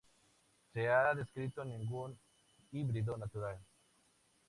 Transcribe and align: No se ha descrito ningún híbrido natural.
No 0.73 0.81
se 0.81 0.89
ha 0.89 1.13
descrito 1.13 1.63
ningún 1.63 2.17
híbrido 2.71 3.15
natural. 3.19 3.59